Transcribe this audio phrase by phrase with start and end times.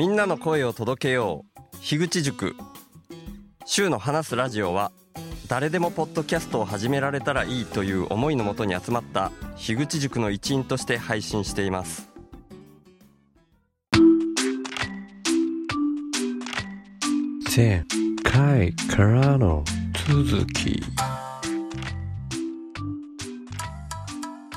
[0.00, 1.76] みんなの声を届けよう。
[1.82, 2.56] 樋口塾。
[3.66, 4.92] 週の話すラジオは
[5.46, 12.08] 誰でもポッドキャストを始められたらいいという思いのもとに集まった樋口塾の一員として配信しています。
[17.54, 17.84] 前
[18.22, 19.62] 回からの
[20.08, 20.82] 続き。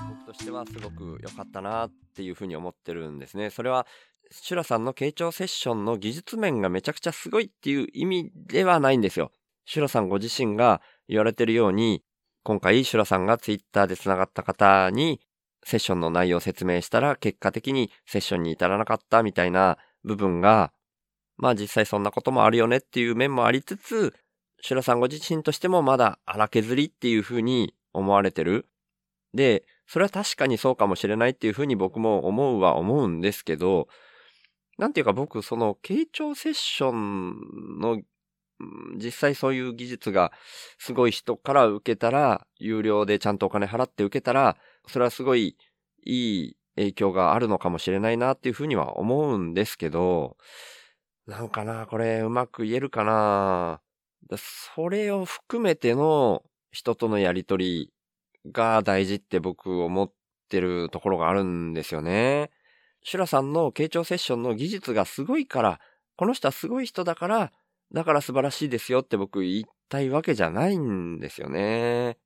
[0.07, 3.49] 僕としてはすごく良かったなっていうふうに思ってるんですね。
[3.49, 3.85] それは
[4.41, 9.31] シュラさんの傾聴セッションの技術面がめちゃくちゃすごいっていう意味ではないんですよ
[9.65, 12.03] シュラさんご自身が言われてるように、
[12.43, 15.21] 今回シュラさんがツイッターで繋がった方に
[15.63, 20.73] セッションの内容を説明したら結果的にセッションに至らなかったみたいな部分が、
[21.37, 24.13] まあ実際そんなこともあるよねっていう面もありつつ、
[24.61, 28.67] シュラさんご自身としてもまだ荒削りっていうふうに思われてる。
[29.33, 33.87] で、それは確かにそうかもしれないっていうふうに僕も思うは思うんですけど、
[34.77, 38.01] なんていうか僕その傾聴セッションの
[38.97, 40.31] 実際そういう技術が
[40.77, 44.57] すごい人から受けたら、有料でちゃんとお金払って受けたら、
[44.87, 45.57] それはすごい
[46.05, 50.37] いい影響があるのかもしれないなっていうふうには思うんですけど、
[51.27, 53.81] なんかな、これうまく言えるかな。
[54.37, 57.91] それを含めての人とのやりとり
[58.51, 60.11] が大事って僕思っ
[60.49, 62.49] てるところがあるんですよね。
[63.03, 65.79] シュラさんの傾聴セッションの技術がすごいから、
[66.15, 67.51] この人はすごい人だから、
[67.93, 72.17] だから素晴らしいですよって僕言いたいわけじゃないんですよね。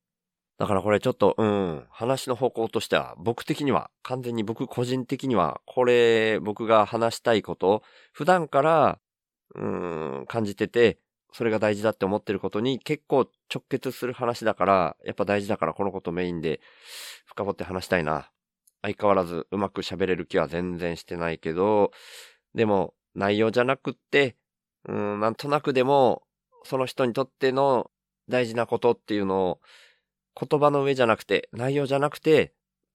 [0.57, 8.99] だからこれちょっと、うん、話の方向としては、僕的には、完全に僕個人的には、これ、僕が話したいこと、普段から、
[9.55, 10.99] うん、感じてて、
[11.31, 16.61] それが大事だって思ってることに結構直結する話だから、やっぱ大事だからこのことメインで
[17.25, 18.31] 深掘って話したいな。
[18.81, 21.91] 相変わらずうまく喋れる気は全然してないけど、
[22.53, 24.35] でも内容じゃなくって、
[24.87, 26.23] うん、なんとなくでも、
[26.63, 27.89] その人にとっての
[28.29, 29.59] 大事なことっていうのを、
[30.39, 32.53] 言葉の上じゃなくて、内容じゃなくて、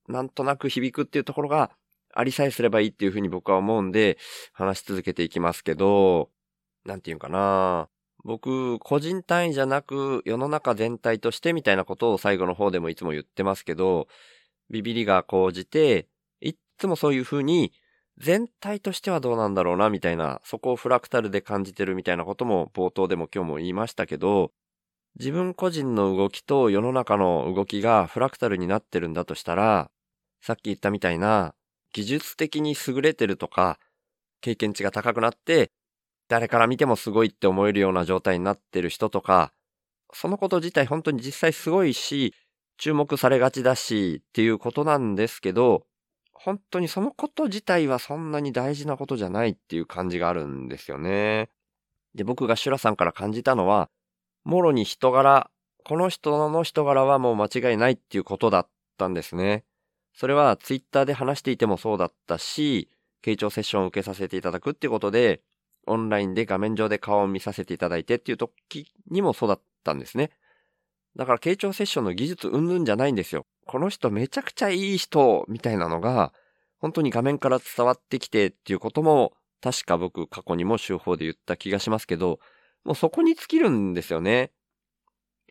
[0.08, 1.72] なんとなく響くっていうところが
[2.14, 4.18] ありさえすればいいっていうふうに僕は思うんで、
[4.52, 6.30] 話し続けていきますけど、
[6.84, 7.88] なんていうかな。
[8.24, 14.06] 僕、個人単位じゃなく、世の中全体としてみたいなことを最後の方でもいつも言ってますけど、
[14.70, 16.08] ビビりが講じて、
[16.40, 17.72] いつもそういうふうに
[18.18, 24.52] 全体としてはどうなんだろうな、みたいな、そこをフラクタルで感じてるみたいなことも冒頭でも今日も言いましたけど、
[25.18, 29.90] 自分個人の動きと世の中の動きがフラクタルになってるんだとしたら、
[30.40, 31.54] さっき言ったみたいな、
[31.92, 33.78] 技術的に優れてるとか、
[34.40, 35.70] 経験値が高くなって、
[36.28, 39.52] 誰から見てもすごいって思えるような状態になってる人とか、
[40.14, 42.34] そのこと自体本当に実際すごいし、
[42.76, 45.86] 注目されがちだしっていうことなんですけど、
[46.32, 51.50] 本当にそのこと自体はそんなに大事なことじゃないっていう感じがあるんですよね。
[52.14, 53.88] で、僕がシュラさんから感じたのは、
[54.44, 55.50] もろに人柄、
[55.84, 58.68] この人の人柄はもう間違いないっていうことだっ
[58.98, 59.64] たんですね。
[60.14, 62.90] それはツイッターで話していてもそうだったし、
[63.24, 65.42] 傾聴セッションを受けさせていただくっていうことで、
[65.86, 70.30] オンラインで画面上で顔を見させていただいてっていう時にもそうだったんですね。
[71.16, 73.46] だから傾聴セッションの技術うんぬんじゃないんですよ。
[73.66, 76.32] この人めちゃくちゃいい人みたいなのが、
[76.78, 82.40] 本当に画面から伝わってきてっていうことも、確か僕過去にも手法で言った気がしますけど、
[82.84, 84.50] もうそこに尽きるんですよね。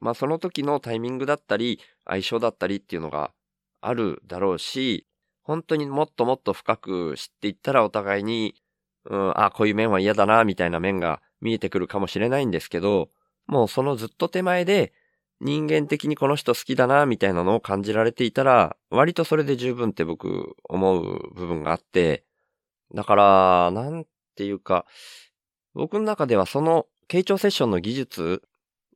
[0.02, 3.32] まあその時のタイミングだったり、相性だったりっていうのが
[3.80, 5.08] あるだろうし、
[5.44, 8.56] 本当にもっともっと深く知っていったらお互いに、
[9.06, 13.10] うん、あ、こういう面は嫌だな、みたいな面が見えてくるかもしれないんですけど、
[13.48, 14.94] もうそのずっと手前で、
[15.42, 22.24] 人間的にこの人好きだな、みたいなのを感じられていたら、割とそれで十分って僕思う部分があって、
[22.94, 24.86] だから、なんていうか、
[25.74, 28.44] 僕の中ではその傾聴セッションの技術、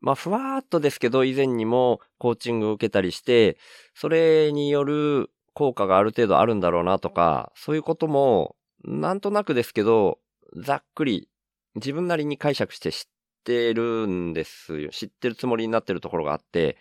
[0.01, 3.57] まあ、ふわーっとですけど、以前にもコーチングを受けたりして、
[3.95, 10.19] それによる効果がある程度あるんだろうなとか、そういうことも、なんとなくですけど、
[10.55, 11.28] ざっくり
[11.73, 13.15] 自分なりに解釈して知っ
[13.46, 14.90] ってるんですよ。
[14.90, 16.78] 知ってるつもりになってるところがあって、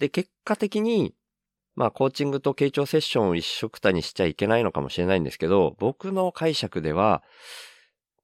[0.00, 1.14] で、結果的に、
[1.76, 7.22] まあ、コーチングと傾聴セッションを一緒くたにしちゃいけないのかもしれないんですけど、僕の解釈では、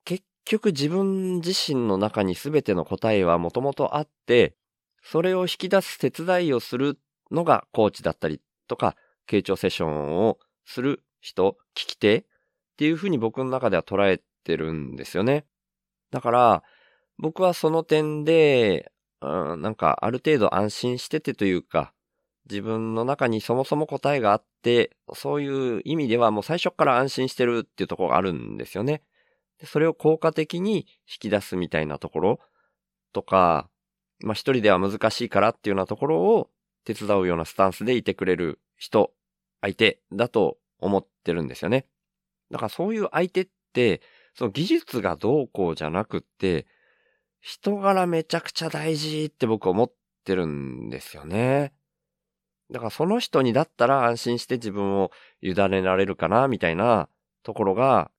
[0.05, 4.57] 結局自分自身の中に全ての答えはもともとあって、
[5.03, 6.99] それを引き出す手伝いをする
[7.31, 8.97] のがコーチだったりとか、
[9.29, 12.25] 傾聴セッションをする人、聞き手っ
[12.77, 15.45] ていうふうに僕の中では捉えてるんですよね。
[16.11, 16.63] だから、
[17.19, 21.93] 僕はその点で、うん、なんかある程度安心しててというか、
[22.49, 29.03] 自分の中にそもそも答えがあって、そういう意味ではもう最初から安心してるっていうところがあるんですよね。
[29.65, 32.41] それを効果的に引き出すみたいなところ
[33.13, 33.71] とか、
[34.21, 36.51] まあ一人では難しいからっていうようなところを
[36.85, 39.13] 手伝うようなスタンスでいてくれる人、
[39.63, 41.87] 相手だと思ってるんですよね。
[42.51, 44.03] だからそういう相手って、
[44.35, 46.67] その技術がどうこうじゃなくって、
[47.47, 49.93] 人柄めちゃくちゃ大事って僕思っ
[50.25, 51.75] てるんですよね。
[52.73, 55.11] だからその人にだったら安心して自分を
[55.43, 57.07] 委ねられるかな、みたいな
[57.43, 58.11] ところが、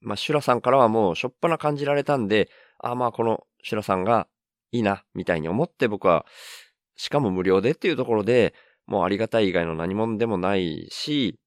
[0.00, 4.28] まあ、シュラさんからはもうしょっぱな感じられたんで、ああまあこのシュラさんが
[4.70, 6.24] いいな、みたいに思って僕は、
[6.94, 8.54] しかも無料でっていうところで、
[8.86, 11.40] もうありがたい以外の何者でもないし、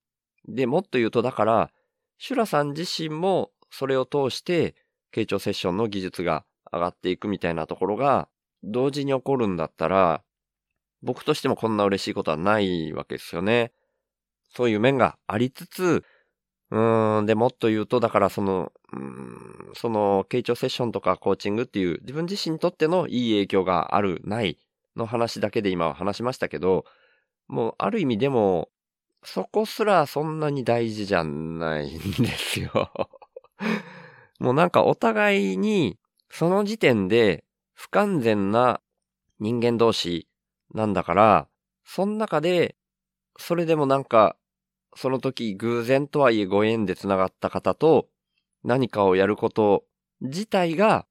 [0.46, 1.70] で、もっと言うとだから、
[2.18, 4.74] シュラさん自身もそれを通して、
[5.10, 8.28] 傾聴セッションの技術が上がっていくみたいなところが、
[8.62, 10.22] 同時に起こるんだったら、
[11.02, 13.72] 僕としてもこんな嬉しいことはないわけですよね。
[14.48, 16.04] そういう面がありつつ、
[16.70, 24.58] うーん、で、もっと言うと、だからその、うん、その、傾聴セッションとかコーチングっていう自分自身にとってのいい影響がある、ない
[24.96, 26.84] の話だけで今は話しましたけど、
[27.48, 28.70] もうある意味でも、
[29.22, 32.92] そこすらそんなに大事じゃないんですよ
[34.38, 35.98] もうなんかお互いに、
[36.30, 37.44] その時点で
[37.74, 38.80] 不完全な
[39.40, 40.28] 人間同士
[40.72, 41.48] なんだから、
[41.84, 42.76] その中で、
[43.38, 44.36] それでもなんか、
[44.96, 48.08] その時偶然とはいえご縁で繋がった方と
[48.62, 49.84] 何かをやること
[50.20, 51.06] 自体が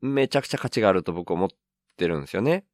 [0.00, 1.48] めちゃくちゃ価値があると僕思っ
[1.96, 2.64] てるんですよね。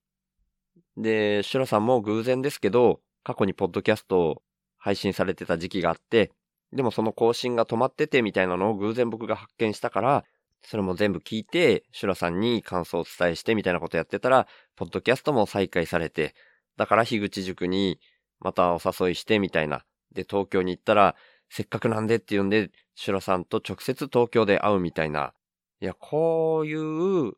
[0.97, 4.43] で、シュラさんも偶然ですけど、過去にポッドキャストを
[4.79, 6.33] 配信されてた時期があって、
[6.73, 10.25] でもその更新が止まっててみたいなのを偶然僕が発見したから、
[10.65, 16.35] それも全部聞いて、シュラさんに感想をお伝えしてみたいなことやってたら、ポッドキャストも再開されて、
[16.77, 18.01] だから樋口塾に
[18.41, 19.85] またお誘いしてみたいな。
[20.13, 21.17] で、東京に行ったら、
[21.51, 25.35] せっかくなんでって言うんで、シュラさんと直接東京で会うみたいな。
[25.81, 27.33] いや、こういう、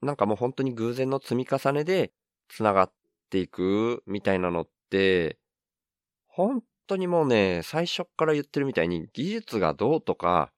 [0.00, 2.12] なんかもう本当に偶然の積み重ねで
[2.48, 2.92] 繋がっ
[3.30, 5.38] ていくみたいなのって、
[6.28, 10.52] 本当にもうね、最初から言ってるみたいに技術がどうとか、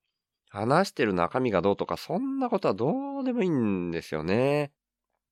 [0.50, 4.72] 話してる中身がどうとか、そんなことはどうでもいいんですよね。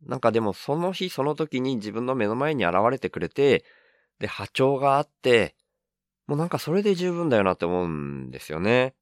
[0.06, 3.64] なんかでもその日その時に自分の目の前に現れてくれて、
[4.20, 5.56] で、波長があって、
[6.28, 8.94] もうなんかそれで十分だよなって思うんですよね。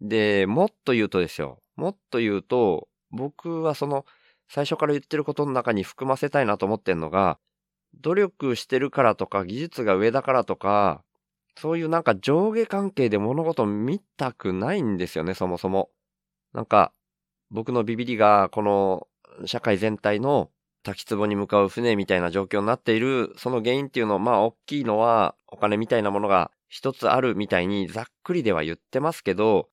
[0.00, 1.62] で、もっと言うとですよ。
[1.76, 4.04] もっと言うと、僕はその、
[4.48, 7.38] 最初から言ってることの中に含ませたいなと思ってんのが、
[8.00, 11.04] 努力してるからとか、技術が上だからとか、
[11.58, 15.90] そういうなんか上下関係で物事を見たくないんですよね、そもそも。
[16.52, 16.92] なんか、
[17.50, 19.08] 僕のビビりが、この
[19.46, 20.50] 社会全体の
[20.82, 29.68] 滝壺に向かう船みたいな状況になっている、その原因っていうの、まあ、大きいのは、お金みたいなものが一つあるみたいにざっくりでは言ってますけど、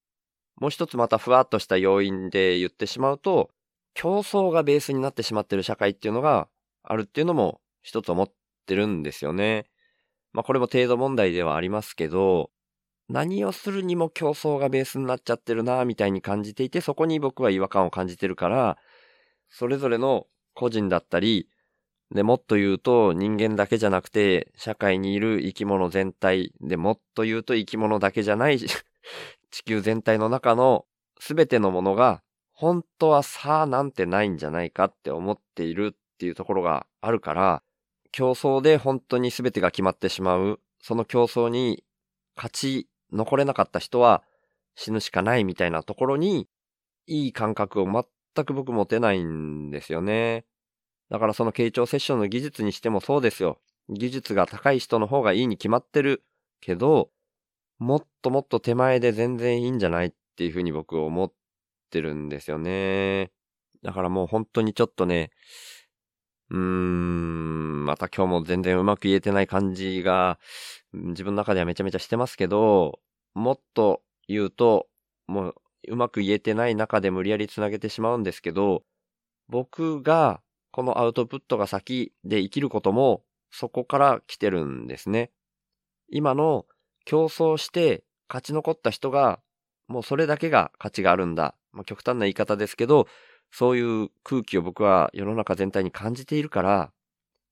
[0.55, 3.49] もう一つまたふわっとした要因で言ってしまうと、
[3.93, 6.47] 競争がベースになってしまっている社会っていうのが
[6.83, 8.31] あるっていうのも一つ思っ
[8.65, 9.65] てるんですよね。
[10.33, 12.51] まあこれも程度問題ではありますけど、
[13.09, 18.77] 何をするにも競争がベースになっちゃってるなみたいに感じていて、そこに僕は違和感を感じてるから、
[19.49, 21.47] それぞれの個人だったり、
[22.11, 28.59] で、もっと言うと人間だけじゃなくて、社会にいる生き物全体でもっと言うと生き物だけじゃない
[29.51, 30.85] 地球全体の中の
[31.19, 37.63] 全てのものが、本当は差なんてないんじゃないかって思っているっていうところがあるから、
[38.13, 41.83] 競争で本当に全てが決まってしまう、その競争に
[42.37, 44.23] 勝ち残れなかった人は
[44.75, 46.47] 死ぬしかないみたいなところに、
[47.05, 50.45] いい感覚を全く僕持てないんですよね。
[51.09, 53.59] だからその傾聴セッションの技術にしてもそうですよ。
[53.89, 56.23] 技術が高い人の方がいいに決まってる
[56.61, 57.09] けど、
[57.79, 61.33] もっともっと手前で全然いいんじゃないっていうふうに僕思っ
[61.89, 63.31] てるんですよね。
[63.81, 65.31] だからもう本当にちょっとね、
[66.53, 70.39] うーん、また今日も全然うまく言えてない感じが、
[70.93, 72.99] 自分の中ではめちゃめちゃしてますけど、
[73.33, 74.87] もっと言うと、
[75.27, 75.55] もう
[75.89, 78.83] うまく言えてない中で無理やり繋げてしまうんですけど、
[79.49, 80.41] 僕が
[80.71, 85.31] このアウトプットが先で生きることもそこから来てるんですね。
[86.09, 86.65] 今の
[87.05, 89.39] 競争して勝ち残った人が
[89.87, 91.55] もうそれだけが価値があるんだ。
[91.71, 93.07] まあ、極端な言い方ですけど、
[93.55, 96.91] そういう空気を僕は世の中全体に感じているから、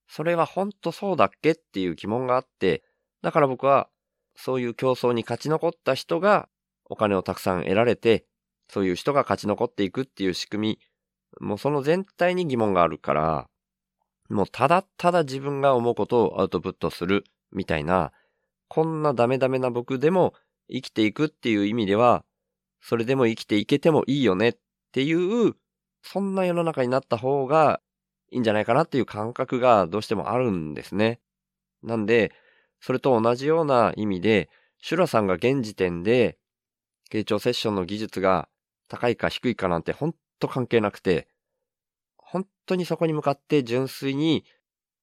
[0.10, 2.84] それは本当そうだっけっていう疑問があって、
[3.22, 3.88] だから僕は
[4.36, 6.50] そういう競争に勝ち残った人が
[6.86, 8.26] お金をたくさん得られて、
[8.68, 10.80] そういう人が勝ち残っていくっていう仕組
[11.40, 13.48] み、もうその全体に疑問があるから、
[14.28, 18.12] もうただただ自分が思うことをアウトプットするみたいな、
[18.70, 20.34] こんなダメダメな僕でも
[20.68, 22.26] 生きていくっていう意味では、
[22.82, 24.58] それでも生きていけてもいいよねっ
[24.94, 25.54] ていう、
[26.04, 27.82] そんな世の中になった方が
[28.32, 31.20] いいんじゃないかなっていう感覚がどうしてもあるんですね。
[31.84, 32.32] なんで、
[32.80, 36.38] それと同じような意味で、シュラさんが現時点で、
[37.12, 38.48] 傾聴セッションの技術が
[38.88, 41.28] 高いか低いかなんてほんと関係なくて、
[42.18, 44.46] 本当にそこに向かって純粋に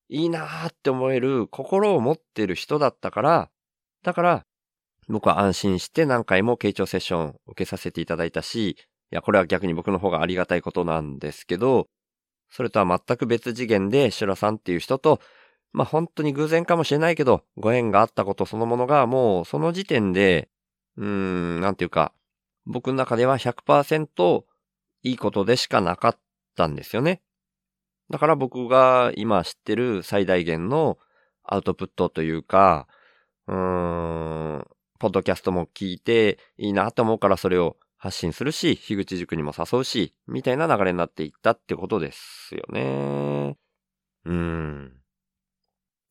[0.09, 3.50] いいなーって思える心を持ってる人だったから、
[4.02, 4.47] だから
[5.09, 8.76] 僕は安心して何回も傾聴セッションを受けさせていただいたし、
[9.15, 11.88] や、これは逆に僕の方がありがたいことなんですけど、
[12.50, 15.21] それとは全く別次元でシュラさんっていう人と、
[15.73, 20.49] まあ本当に偶然かもしれないけど、ご縁があったことそのものがもうその時点で、
[20.97, 22.12] うーん、なんていうか、
[22.67, 24.45] 僕の中では100%
[25.03, 26.19] いいことでしかなかっ
[26.57, 27.23] たんですよね。
[28.11, 30.99] だから僕が今知ってる最大限の
[31.45, 32.88] アウトプットというか、
[33.47, 34.67] うーん、
[34.99, 43.57] ポッドキャストも聞いていいなと思うからそれを発信するし、樋口塾にも誘うし、みたいな流れになっていったってことですよね。
[44.25, 44.93] うーん。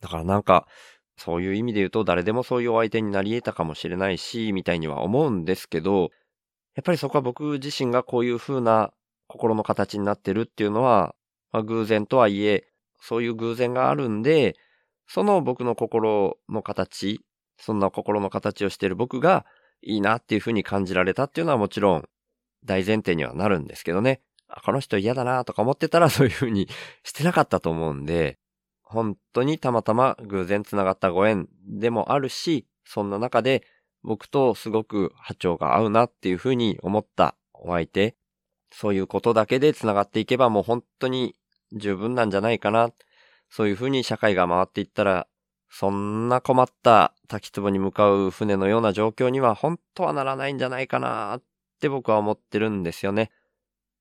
[0.01, 0.67] だからなんか、
[1.17, 6.11] そういう意味で言うと誰でもそういうお相手になり得たかもしれないし、みたいには思うんですけど、
[6.75, 8.91] やっぱりそこは僕自身がこういう風な
[9.27, 11.15] 心の形になってるっていうのは、
[11.51, 12.67] まあ、偶然とはいえ、
[13.01, 14.55] そういう偶然があるんで、
[15.07, 17.21] その僕の心の形、
[17.57, 19.45] そんな心の形をしてる僕が
[19.81, 22.09] いいなっていう風に感じられたっていうのはもちろん
[22.65, 24.21] 大前提にはなるんですけどね。
[24.49, 26.67] あこの人嫌だなとか思ってたら そういう風に
[27.03, 28.39] してなかったと思うんで、
[28.81, 33.65] 本当にたまたま偶然繋がったご縁でもあるし、そんな中で
[34.03, 38.15] 僕とすごく波長が合うなっていう風に思ったお相手、
[38.71, 41.35] そういうことだけで繋がっていけばもう本当に
[41.73, 42.91] 十分なんじゃないかな。
[43.49, 45.27] そういう風に社会が回っていったら、
[45.69, 51.43] そんな困った滝壺に向かう船のような状況には本当はならないんじゃないかなっ
[51.79, 53.31] て僕は思ってるんですよね。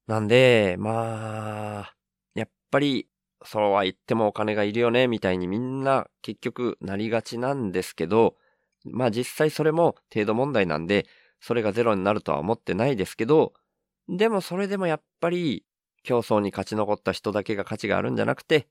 [0.06, 1.94] なんで、まあ、
[2.34, 3.08] やっぱり、
[3.44, 8.36] そうは言ってもお金がいるよね、みたいにみんな結局なりがちなんですけど、
[8.84, 11.06] まあ実際それも程度問題なんで、
[11.40, 13.52] それがゼロになるとは思ってないですけど、
[14.08, 15.64] でもそれでもやっぱり
[16.02, 18.68] 競争に勝ち残った人だけが価値があるんじゃなくて、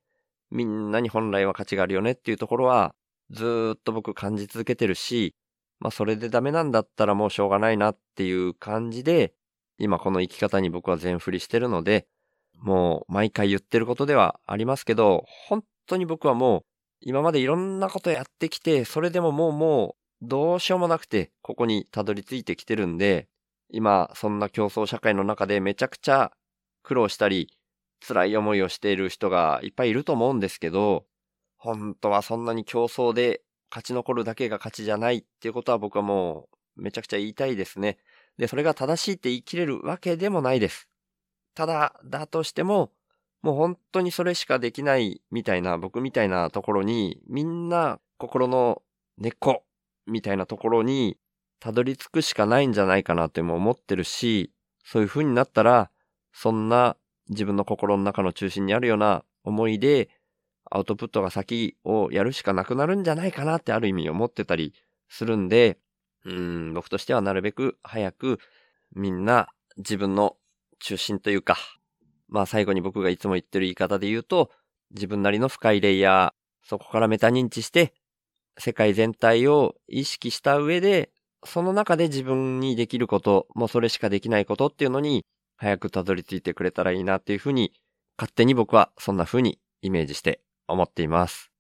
[0.56, 2.96] みんなに本来は価値があるよねっていうところは
[3.30, 5.36] ずっと僕感じ続けてるし、
[5.80, 9.34] まあそれでダメなんだったらもうしょうがないなっていう感じで、
[9.78, 12.08] 今この生き方に僕は全振りしてるので、
[12.58, 16.62] もう毎回言ってることではありますけど、本当に僕はもう
[17.02, 23.28] 今までいろんなことやってきて、それでももうもうどうしようもなくてここにたどり着いてきてるんで、
[23.70, 26.32] 今そんな競争社会の中でめちゃくちゃ
[26.84, 27.50] 苦労したり、
[28.02, 31.06] 辛い思いをしている人がいっぱいいると思うんですけど、
[31.58, 36.48] 本当はそんなに競争で勝ち残るだけが勝ちじゃないっていうことは僕はも
[36.78, 37.98] うめちゃくちゃ言いたいですね。
[38.38, 40.90] で、それが正しいって言い切れるわけでもないです。
[41.56, 42.92] ただ、だとしても、
[43.42, 48.82] もう本当にそれしかできないみたいな、僕みたいなところに、みんな心の
[49.18, 49.64] 根っこ
[50.06, 51.18] みたいなところに
[51.60, 54.52] たどり着くしかないんじゃないかなっても思ってるし、
[54.84, 55.90] そういう風になったら、
[56.34, 56.98] そんな
[57.30, 60.10] 自分の心の中の中心にあるような思いで、
[60.70, 64.74] アウトプットが先をやるしかなくなるんじゃないかなってある意味思ってたり
[65.10, 65.78] するんで、
[66.26, 68.40] うん、僕としてはなるべく早く
[68.96, 70.38] みんな自分の
[70.80, 71.58] 中心というか、
[72.28, 74.50] まあ最後に僕がいつも言ってる言い方で言うと、
[74.92, 77.94] 自分なりの深いレイヤー、そこからメタ認知して、
[78.58, 81.12] 世界全体を意識した上で、
[81.44, 85.26] その中で自分にできること、もうそれしかできないことっていうのに、
[85.58, 87.74] 早くたどり着いてくれたらいいなっていうふうに、
[88.18, 91.52] 勝手に僕はそんな風にイメージして思っています。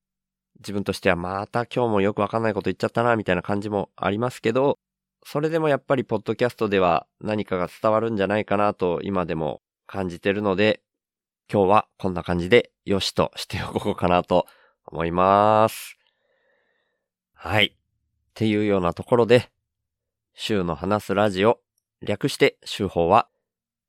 [0.59, 4.79] 自分としてはまた今日もよくわかんないこと言っちゃったな、みたいな感じもありますけど、
[5.23, 10.81] それでもやっぱりポッドキャストでは何かが伝わるんじゃないかなと今でも感じてるので、
[11.51, 14.45] 今日はこんな感じでよしとしておこうかなと
[14.85, 15.97] 思います。
[17.33, 17.75] はい。
[17.75, 17.77] っ
[18.33, 19.49] ていうようなところで、
[20.33, 21.59] 週の話すラジオ、
[22.01, 23.27] 略して週報は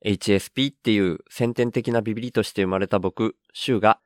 [0.07, 3.99] HSP っていう先天的なビビリとして生まれた僕、週が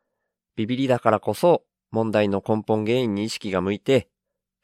[0.57, 4.09] ビビリだからこそ問題の根本原因に意識が向いて、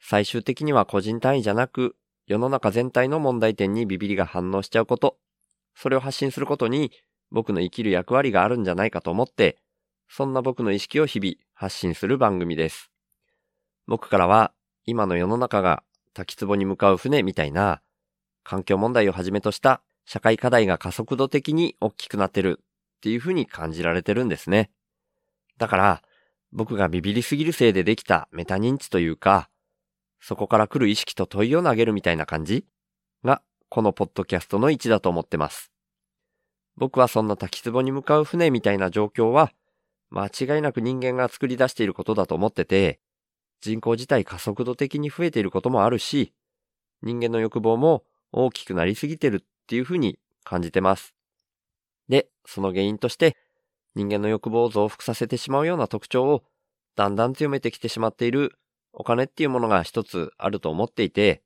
[0.01, 5.17] 最終的には個人単位じゃなく世の中全体の問題点にビビリが反応しちゃうこと、
[5.75, 6.91] それを発信することに
[7.29, 9.57] 僕の生きる役割があるんじゃないかと思って、
[10.09, 12.89] そんな僕の意識を日々発信する番組です。
[13.85, 14.53] 僕からは
[14.87, 15.83] 今の世の中が
[16.15, 17.81] 滝壺に向かう船みたいな
[18.43, 24.71] 環境問題をはじめとした社会課題が加速度的に大きくなってるっていうふうに感じられてるんですね。
[25.57, 26.01] だから
[26.53, 29.49] 僕がビビりすぎるせいでできたメタ認知というか、
[30.21, 32.65] そこから来る意識と問いを投げるみたいな感じ
[33.25, 35.73] がこのポッドキャストの位置だと思ってます。
[36.77, 39.51] 僕はそんな滝壺に向かう船みたいな状況は、
[40.09, 43.01] 間違いなく人間が作り出していることだと思ってて、
[43.59, 46.33] 人口自体加速度的に増えていることもあるし、
[47.01, 51.13] 人間の欲望も大きくなりすぎてるっっていうふうに感じてます。
[52.07, 53.35] で、その原因として、
[53.95, 56.43] 人間の欲望を増幅させてしまうような特徴を
[56.95, 58.57] だんだん強めてきてしまっている
[58.93, 61.43] お金っていうものが一つあると思っていて、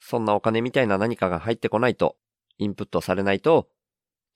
[0.00, 2.16] そんなお金みたいな何かが入ってこないと、
[2.56, 3.68] インプットされないと、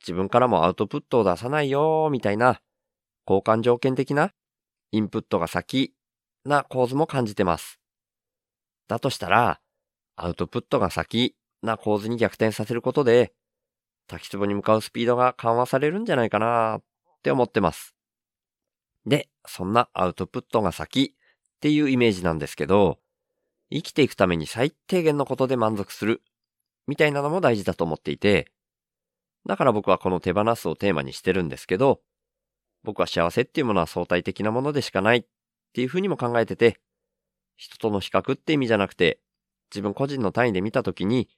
[0.01, 2.61] 自分からもアウトプットを出さないよーみたいな、
[3.27, 4.33] 交換条件的な
[4.93, 5.95] インプットが先
[6.45, 7.81] な構図も感じてます。
[8.87, 9.61] だとしたら、
[10.17, 13.33] アウトプットが先な構図に逆転させることで、
[14.07, 16.83] 滝壺に向かうスピードが緩和されるんじゃないかなっ
[17.23, 17.95] て思ってます。
[19.07, 22.99] で、そんなアウトプットが先っていうイメージなんですけど、
[23.71, 26.23] 生きていくために最低限のことで満足する
[26.87, 28.53] みたいなのも大事だと思っていて、
[29.47, 32.01] だから僕はこの手放すをテーマにしてるんですけど、
[32.83, 35.25] 僕は幸せっていうものは相対的なものでしかないっ
[35.73, 36.81] ていうふうにも考えてて、
[37.57, 39.21] 人との比較って意味じゃなくて、
[39.71, 41.29] 自分個人の単位で見たときに、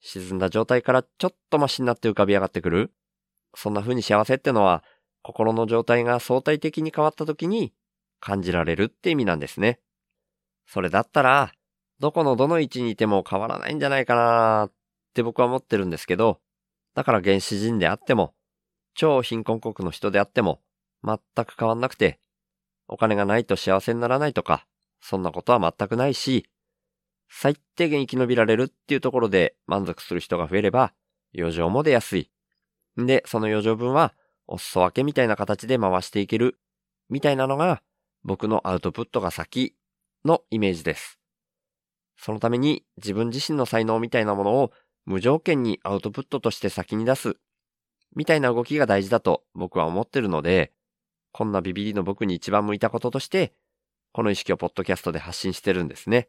[0.00, 2.92] 沈んだ状態からちょっとマシになって浮かび上がってくる？
[3.54, 4.84] そんな風に幸せってのは、
[5.22, 7.72] 心の状態が相対的に変わったときに
[8.20, 9.80] 感じられるって意味なんですね。
[10.66, 11.52] それだったら、
[11.98, 14.72] どこのどの位置にいても変わらないんじゃないかなっ
[15.14, 16.40] て僕は思ってるんですけど、
[16.94, 18.34] だから原始人であっても、
[18.94, 20.60] 超貧困国の人であっても、
[21.04, 22.20] 全く変わんなくて、
[22.86, 24.66] お金がないと幸せにならないとか、
[25.00, 26.46] そんなことは全くないし、
[27.28, 30.92] 最低限生き延びられるっていうところで満足する人が増えれば、
[31.36, 32.30] 余剰も出やすい。
[33.00, 34.14] んで、その余剰分は、
[34.46, 36.58] お裾分けみたいな形で回していける、
[37.10, 37.82] みたいなのが、
[38.24, 39.76] 僕のアウトプットが先
[40.24, 41.18] のイメージです。
[42.16, 44.72] そのために自分自身の才能みたいなものを
[45.04, 47.36] 無条件にアウトプットとして先に出す、
[48.16, 50.72] みたいな動きが大事だと僕は思ってるので、
[51.32, 53.54] こんなビビリの僕に一番向いたこととして、
[54.12, 56.28] この意識をポッドキャストで発信してるんですね。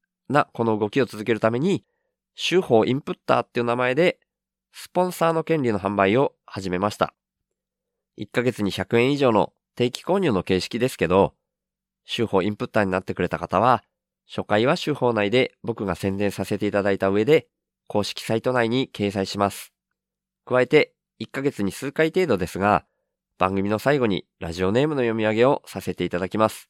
[0.31, 1.83] なこの動きを続けるために、
[2.35, 4.19] 手法インプッターっていう名前で、
[4.73, 7.13] スポンサーの権利の販売を始めました。
[8.17, 11.33] 1ヶ月に100円以上の定期購入の形式ですけど、
[12.05, 13.83] 手法インプッターになってくれた方は、
[14.27, 17.47] 初回は手法内で僕が宣伝させていただいた上で、
[17.87, 19.73] 公式サイト内に掲載します。
[20.45, 22.85] 加えて、1ヶ月に数回程度ですが、
[23.37, 26.69] 番組の最後にラジオネームの読み上げをさせていただきます。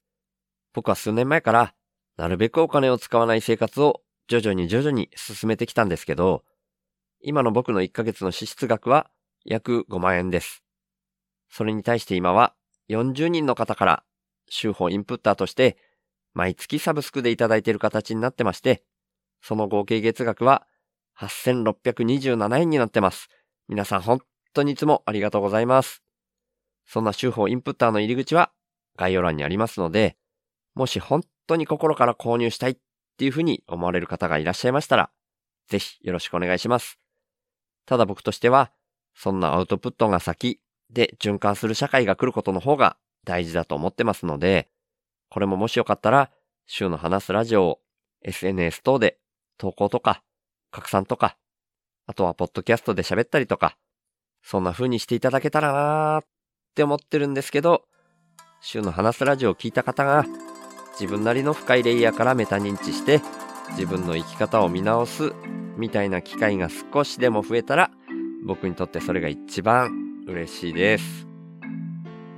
[0.74, 1.76] 僕は数年前から、
[2.18, 6.44] なるべくお金を使わない生活を徐々に徐々に進めてきたんですけど、
[7.22, 9.10] 今の僕の1ヶ月の支出額は
[9.46, 10.64] 約5万円です。
[11.50, 12.54] それに対して今は
[12.90, 14.04] 40人の方から
[14.50, 15.78] 週報インプッターとして
[16.34, 18.84] 毎月サブスクでいただいている形になってまして、
[19.42, 20.66] その合計月額は
[21.20, 23.28] 8627円になってます。
[23.68, 24.22] 皆さん本
[24.54, 26.02] 当にいつもありがとうございます。
[26.86, 28.52] そんな週報インプッターの入り口は
[28.98, 30.18] 概要欄にありますので、
[30.74, 32.78] もし本当に心から購入したいっ
[33.18, 35.10] ていうふうに思われる方がいらっしゃいましたら、
[35.68, 36.98] ぜひよろしくお願いします。
[37.86, 38.72] ただ僕としては、
[39.14, 44.70] そんなアウトプットが先で循環する社会が来ることの方が大事だと思ってますので、
[45.30, 46.32] これももしよかったら、
[46.66, 47.80] 週の話すラジオを
[48.24, 49.20] SNS 等で
[49.58, 50.24] 投稿とか
[50.72, 51.38] 拡散とか、
[52.08, 53.78] あとはポッドキャストで喋ったりとか、
[54.44, 56.26] そんな風にしていただけたらなーっ
[56.76, 57.84] て思ってるんですけど、
[58.62, 60.26] 週の話すラジオを聞いた方が、
[61.02, 63.22] 自分なりの深いレイヤーからメタ認知して、
[63.72, 65.34] 自分の生き方を見直す、
[65.76, 67.90] みたいな機会が少しでも増えたら、
[68.46, 69.90] 僕にとってそれが一番
[70.28, 71.28] 嬉しいです。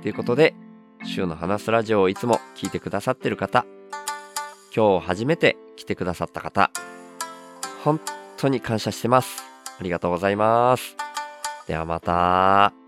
[0.00, 0.54] ということで、
[1.04, 3.66] 週の話すラジオをいつも聞いてくださってる方、
[4.74, 6.70] 今日初めて来てくださった方、
[7.84, 8.00] 本
[8.38, 9.44] 当に感謝してます。
[9.78, 10.96] ありがとうございます。
[11.66, 12.83] ではまた。